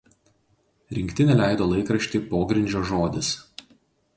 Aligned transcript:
Rinktinė 0.99 1.35
leido 1.41 1.67
laikraštį 1.73 2.23
„Pogrindžio 2.33 2.85
žodis“. 2.93 3.31